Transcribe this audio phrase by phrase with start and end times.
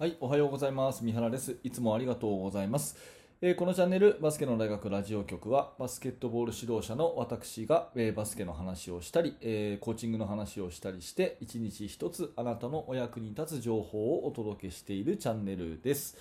[0.00, 1.04] はい、おはようございます。
[1.04, 1.58] 三原です。
[1.62, 2.96] いつもありがとうございます。
[3.42, 16.16] えーこのチャンネル、バスケの大学ラジオ局は、バスケットボール指導者の私が、えーバスケの話をしたり、えーコーチングの話をしたりして、一日一つあなたのお役に立つ情報をお届けしているチャンネルです。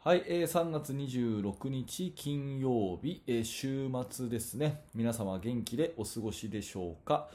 [0.00, 4.80] はい、えー3月26日金曜日、えー週末ですね。
[4.96, 7.28] 皆様元気でお過ごしでしょうか？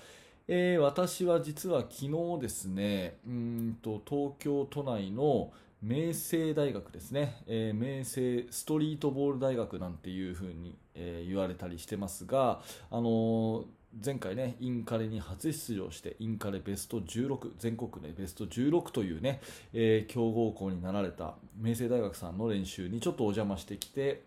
[0.54, 12.60] えー私は実は昨日ですね、うんと東京都内の明星大学ですね、えー明星ストリートボール大学なんていうふうに、えー言われたりしてますが、
[12.90, 13.64] あのー
[14.06, 19.40] 前回ね、インカレに初出場して、インカレベスト16、全国でベスト16というね、
[19.72, 24.22] えー強豪校になられた明星大学さんの練習にちょっとお邪魔してきて、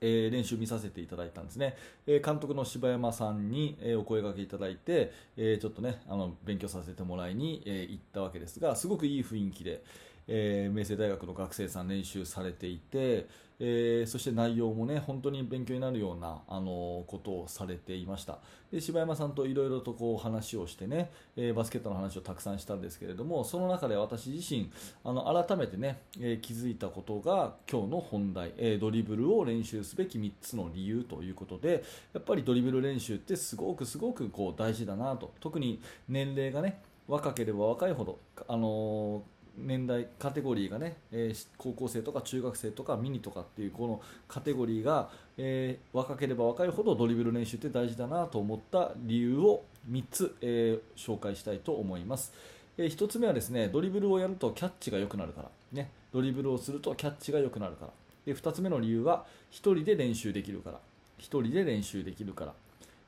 [0.00, 1.76] えー練習見させていただいたんですね、
[2.06, 9.82] えー監督の柴山さんに、えーお声がけいただいて、えちょっとねあの勉強させてもらいに、え行ったわけですがすごくいい雰囲気で、
[10.26, 13.26] え明星大学の学生さん練習されていて、
[13.60, 18.38] えーそして内容もね本当に勉強になるような、あのことをされていました。
[18.70, 24.70] で柴山さんといろいろとこう話をしてね、えーバスケットの話をたくさんしたんですけれどもその中で私自身
[25.04, 35.32] あの改めてね、えー気づいたことが今日の本題、えードリブルを練習すべき3つの理由ということでやっぱりドリブル練習ってすごくすごくこう大事だなと。
[35.40, 52.32] 特に年齢がね若ければ若いほど、あのー年代カテゴリーがね、えー高校生とか中学生とかミニとかっていうこのカテゴリーが、えー若ければ若いほどドリブル練習って大事だなと思った理由を3つ、えー紹介したいと思います。
[52.76, 57.92] え1つ目はですねドリブルをやるとキャッチが良くなるから、ね、ドリブルをするとキャッチが良くなるから。
[58.26, 60.80] で2つ目の理由は1人で練習できるから。
[61.18, 62.54] 1人で練習できるから、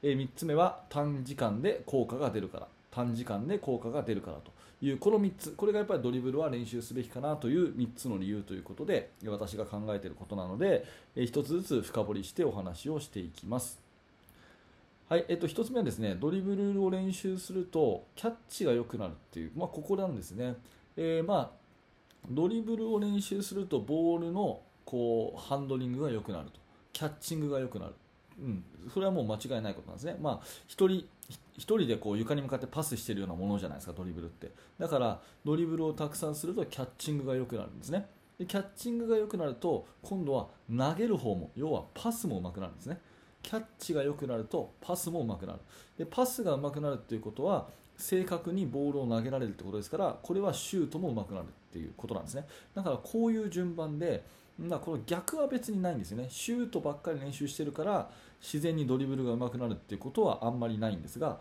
[0.02, 2.68] え3つ目は短時間で効果が出るから。
[2.90, 4.50] 短時間で効果が出るからと。
[4.82, 10.84] いうこの3つこれがやっぱりドリブルは練習すべきかなという3つの理由ということで私が考えていることなので
[11.16, 13.80] 1つずつ深掘りしてお話をしていきます。
[15.08, 20.54] はいえっと、1つ目はですねドリブルを練習するとキャッチが良くなるっていう、まあ、ここなんですね、
[20.96, 21.50] えーまあ、
[22.30, 26.60] ドリブルを練習するとボールのこうハンドリングが良くなると。
[26.92, 27.94] キャッチングが良くなる、
[28.40, 31.06] うん、それはもう間違いないことなんですね、まあ、一人
[31.56, 34.50] 一人でこう床に向かってパスしているようなものじゃないですかドリブルって。
[34.78, 38.08] だからドリブルをたくさんするとキャッチングが良くなるんですね。
[38.38, 42.98] でキャッチングが良くなると今度は投げる方も要はパスも上手くなるんですね。
[43.42, 45.58] キャッチが良くなるとパスも上手くなる。
[45.98, 47.68] でパスが上手くなるっていうことは
[47.98, 52.46] 正確にボールを投げられるってことですからこれはシュートも上手くなるっていうことなんですね。
[52.74, 54.24] だからこういう順番で
[54.60, 56.28] まあこの逆は別にないんですよね。
[56.30, 58.10] シュートばっかり練習してるから
[58.42, 61.38] 自然にドリブルが上手くなるっていうことはあんまりないんですが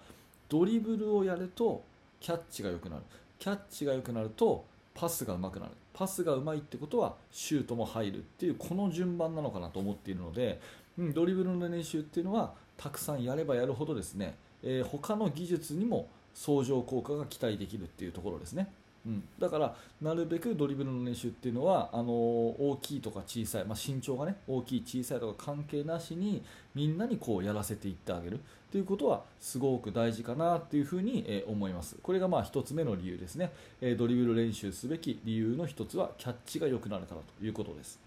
[0.48, 1.84] ドリブルをやると
[2.20, 3.04] キャッチが良くなる。
[3.38, 5.72] キャッチが良くなるとパスが上手くなる。
[5.94, 10.62] パスが上手いってことはシュートも入るっていうこの順番なのかなと思っているので、
[10.98, 18.72] うん、ドリブルの練習っていうのはたくさんやればやるほどですね、えー他の技術にも相乗効果が期待できるっていうところですね。
[19.06, 26.44] うん、だからなるべくドリブルの練習っていうのはあのー大きいとか小さい、まあ、身長がね大きい小さいとか関係なしに
[26.76, 28.40] みんなにこうやらせていってあげる。
[28.72, 31.96] ということはすごく大事かなっていうふうに、えー思います。
[32.04, 33.52] これがまあ1つ目の理由ですね、
[33.82, 38.00] えードリブル練習すべき理由の1つはキャッチが良くなるからということです。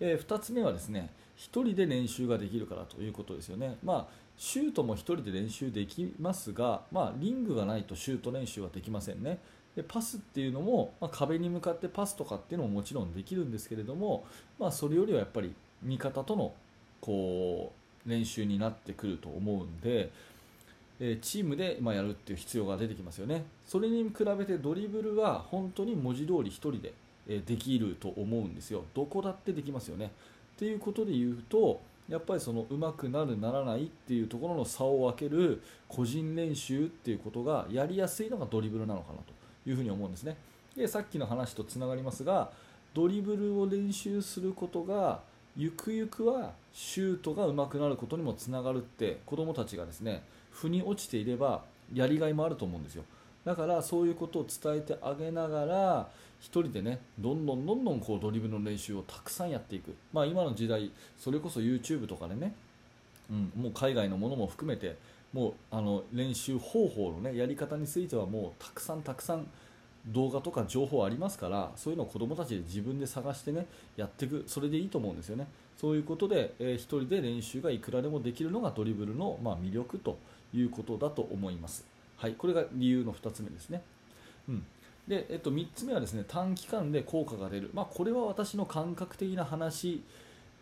[0.00, 9.38] え2つ目はですね1人で練習ができるからということですよね、まあ、シュートも1人で練習できますが、まあ、リングがないとシュート練習はできませんね。
[9.76, 14.24] でパスっていうのも、まあ、壁に向かってパスとかっていうのももちろんできるんですけれども、
[14.58, 15.52] まあ、それよりはやっぱり
[15.82, 16.52] 味方との
[17.00, 17.72] こ
[18.06, 20.10] う練習になってくると思うんで、
[21.00, 23.44] えーチームでまあやるっていう必要が出てきますよね。
[23.66, 26.92] それに比べてドリブルは本当に文字通り1人で
[27.40, 28.84] できると思うんですよ。
[28.94, 30.12] どこだってできますよね。
[30.56, 39.43] っていうことで言うとやっぱりその上手くなるならないっていうところの差を分ける個人練習っていうことがやりやすいのがドリブルなのかなと。
[39.66, 40.36] いうふうに思うんですね。
[40.76, 42.50] でさっきの話とつながりますが
[42.94, 45.20] ドリブルを練習することが
[45.56, 51.62] ゆくゆくはシュートが上手くなることにもつながるって子どもたちがですね腑に落ちていれば
[51.92, 53.04] やりがいもあると思うんですよ。
[53.44, 56.08] だからそういうことを伝えてあげながら
[56.40, 62.54] 1人でねどんどんどんどんこうドリブルの練習をたくさんやっていく、まあ、今の時代それこそ YouTube とかでね、
[63.30, 64.96] うん、もう海外のものも含めて
[65.34, 69.46] もうあの練習方法の、ね、やり方についてはもうたくさんたくさん
[70.06, 73.66] 動画とか情報ありますからそういうのを子どもたちで自分で探してね
[73.96, 75.46] やっていくそれでいいと思うんですよね。
[75.76, 80.18] そういうことで、えー、1人で練習がいくらでもできるのがドリブルの、まあ、魅力と
[80.54, 81.84] いうことだと思います。
[82.16, 83.82] はいこれが理由の2つ目ですね、
[84.48, 84.64] うん、
[85.08, 90.02] で、えっと、3つ目はですね短期間で効果が出る、まあ、これは私の感覚的な話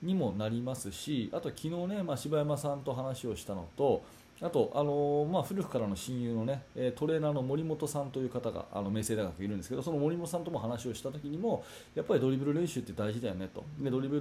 [0.03, 4.03] にもなりますしあと昨日ね、まあ、柴山さんと話をしたのと
[4.43, 6.63] あと、あの、まあ、古くからの親友のね
[6.97, 13.65] トレーナーの森本さんという方があの明星大学いるんですけどその森本さんとも話をした時にもやっぱりドリブル練習って大事だよねと。
[13.79, 14.19] でドリブ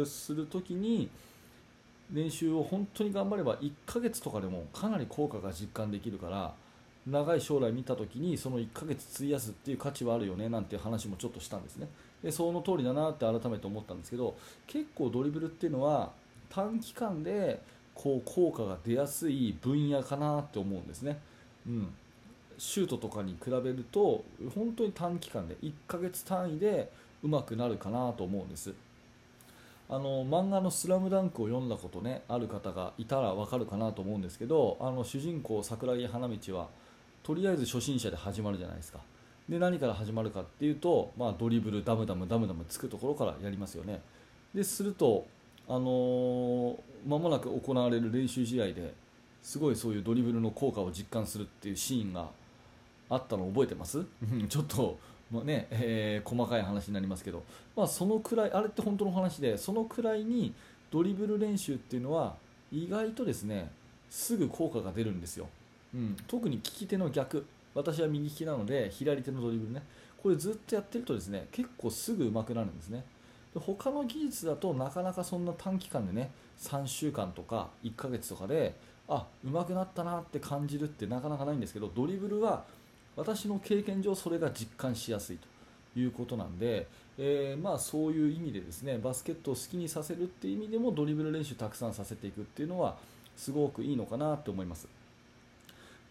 [0.00, 1.10] ルする時に
[2.12, 6.54] 練習を本当に頑張れば1ヶ月とかでもかなり効果が実感できるから
[7.06, 11.88] 長い将来見た時にその1ヶ月費やすっていう価値はあるよねなんていう話もちょっとしたんですね。
[12.22, 14.36] でその通りだなって改めて思ったんですけど
[14.68, 16.12] 結構ドリブルっていうのは
[16.48, 17.60] 短期間で
[17.94, 21.18] こう効果が出やすい分野かなって思うんですね、
[21.66, 21.94] うん、
[22.58, 24.24] シュートとかに比べると
[24.54, 26.90] 本当に短期間で1ヶ月単位で
[27.22, 28.74] 上手くなるかなと思うんです。
[29.88, 36.68] あの漫画の「スラムダンクを読んだことねある方がいたらわかるかなと思うんですけどあの主人公桜木花道は
[37.22, 39.00] とりあえず初心者で始まるじゃないですか。
[39.48, 44.00] で何から始まるかっていうと、まあ、ドリブルダムダムダムダムつくところからやりますよね。
[44.54, 45.26] ですると
[45.68, 46.76] あのー、
[47.06, 48.94] 間もなく行われる練習試合で
[49.42, 52.28] すごいそういうドリブルの効果を実感するっていうシーンが
[53.08, 54.04] あったの覚えてます？
[54.48, 54.98] ちょっと、
[55.30, 57.42] まあ、ねえー、細かい話になりますけど、
[57.76, 60.54] まあ、そのくらいあれって本当の話でそのくらいに
[60.90, 62.36] ドリブル練習っていうのは
[62.72, 63.70] 意外とですね
[64.10, 65.48] すぐ効果が出るんですよ。
[65.94, 67.46] うん、特に利き手の逆。
[67.74, 69.82] 私は右利きなので左手のドリブルね。
[70.22, 73.04] これずっとやってるとですね結構すぐ上手くなるんですね
[73.54, 76.30] で他の技術だとなかなかそんな短期間でね
[76.60, 78.74] 3週間とか1ヶ月とかで
[79.08, 82.64] あ上手くなったなって感じるってなかなかないんですけどドリブルは
[83.16, 85.38] 私の経験上それが実感しやすい
[85.94, 92.96] ということなんで、えー、まあそういう意味でですねバスケットを好きにさせるっていう意味でもドリブル練習たくさんさせていくっていうのは
[93.36, 94.88] すごくいいのかなと思います。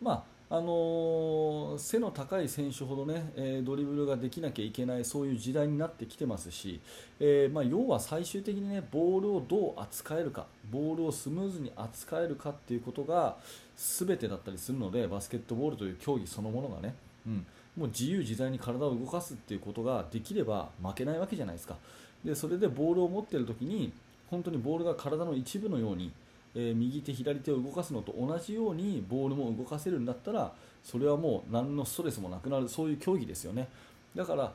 [0.01, 6.80] まああの、背の高い選手ほどね、えー、ドリブルができなきゃいけないそういう時代になってきてますし、
[7.19, 13.38] えー、まあ、要は最終的にねボールをどう扱えるかボールをスムーズに扱えるかっていうことが
[13.75, 16.94] 全てだったりするのでバスケットボールという競技そのものがね、
[17.25, 17.45] うん、
[17.75, 21.78] もう自由自在に体を動かすっていうことができれば負けないわけじゃないですか。
[22.24, 23.92] でそれでボールを持っている時に
[24.30, 26.12] 本当にボールが体の一部のように
[26.56, 30.54] え、右手、左手を動かすのと同じようにボールも動かせるんだったら
[30.84, 33.68] それはもう何のストレスもなくなるそういう競技ですよね。
[34.16, 34.54] だから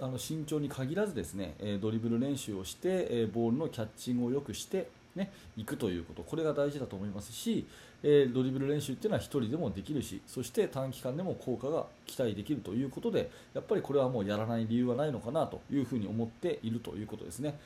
[0.00, 7.66] あの慎重に限らずですね、えドリブル練習をして、えボールのキャッチングを良くしてね、行くということこれが大事だと思いますし、
[8.02, 17.58] えドリブル練習っていうのは1人でもできるしそして短期間でも効果が期待できるということでやっぱりこれはもうやらない理由はないのかなというふに思っているということですね。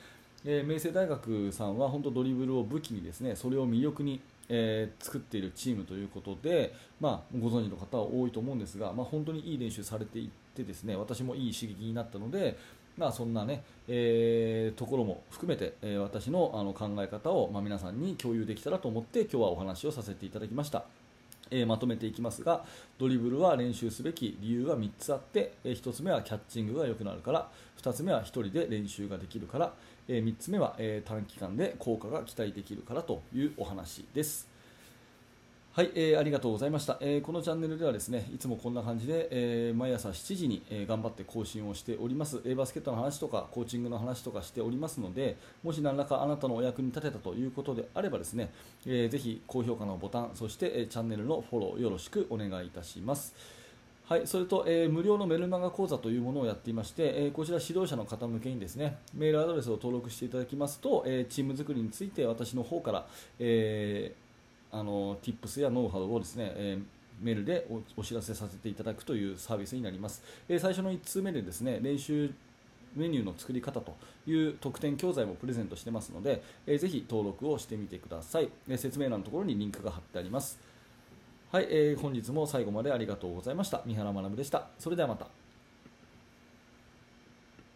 [0.47, 12.57] え、明星大学さんは本当ドリブルを武器にですねそれを魅力に、えー、作っているチームということで、まあ、ご存知の方は多いと思うんですが、まあ、本当にいい練習されていってですね私もいい刺激になったので、
[12.95, 20.85] まあ、そんなね、えー、ところも含めて、え私のあの考え方を、まあ、皆さんに共有できたらと思って今日はお話をさせていただきました。
[21.51, 22.65] えー、まとめていきますが
[22.97, 27.49] ドリブルは練習すべき理由が3つあって、えー、1つ目はキャッチングが良くなるから
[27.81, 29.73] 2つ目は1人で練習ができるから、
[30.07, 34.55] え、3つ目は、え短期間で効果が期待できるからというお話です。
[35.75, 48.53] はい、えー、ありがとうございました、えー、このチャンネルではですねいつもこんな感じで、えー、毎朝7時に、え頑張って更新をしております、えバスケットの話とかコーチングの話とかしておりますのでもし何らかあなたのお役に立てたということであればですね、
[48.85, 53.35] えー、ぜひ高評価のボタンそして、えチャンネルのフォローよろしくお願いいたします。
[54.07, 63.07] はい、それと、えー、無料のメルマガ講座というものをやっていまして、えー、こちら指導者の方向けにですねメールアドレスを登録していただきますと、えー、チーム作りについて私の方から、
[63.39, 64.13] え
[64.71, 66.77] あの Tips やノウハウをですね、え
[67.19, 67.65] メールで
[67.97, 70.21] お知らせさせていただくというサービスになります。
[70.49, 72.31] え、最初の1通目でですね練習
[72.95, 73.95] メニューの作り方と
[74.27, 80.59] いう特典教材もプレゼントしてますので、えー、ぜひ登録をしてみてください、え、説明欄のところにリンクが貼ってあります
[81.51, 83.81] はい、えー、本日も最後までありがとうございました。
[83.85, 84.67] 三原学でした。
[84.77, 85.44] それではまた。